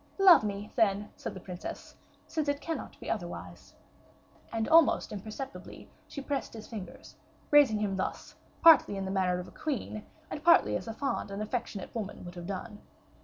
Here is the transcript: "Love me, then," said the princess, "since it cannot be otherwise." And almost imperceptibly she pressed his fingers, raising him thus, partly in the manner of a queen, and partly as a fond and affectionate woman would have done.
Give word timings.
"Love 0.17 0.43
me, 0.43 0.71
then," 0.75 1.09
said 1.15 1.35
the 1.35 1.39
princess, 1.39 1.95
"since 2.25 2.47
it 2.49 2.59
cannot 2.59 2.99
be 2.99 3.07
otherwise." 3.07 3.75
And 4.51 4.67
almost 4.67 5.11
imperceptibly 5.11 5.91
she 6.07 6.21
pressed 6.21 6.53
his 6.55 6.65
fingers, 6.67 7.15
raising 7.51 7.77
him 7.77 7.97
thus, 7.97 8.33
partly 8.63 8.97
in 8.97 9.05
the 9.05 9.11
manner 9.11 9.37
of 9.37 9.47
a 9.47 9.51
queen, 9.51 10.03
and 10.31 10.43
partly 10.43 10.75
as 10.75 10.87
a 10.87 10.93
fond 10.95 11.29
and 11.29 11.39
affectionate 11.39 11.93
woman 11.93 12.25
would 12.25 12.33
have 12.33 12.47
done. 12.47 12.81